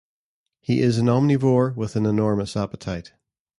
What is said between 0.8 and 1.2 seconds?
is an